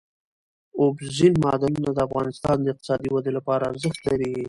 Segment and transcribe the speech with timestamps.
[0.79, 4.31] اوبزین معدنونه د افغانستان د اقتصادي ودې لپاره ارزښت لري.